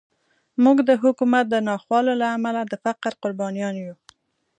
[0.63, 3.95] موږ د حکومت د ناخوالو له امله د فقر قربانیان یو.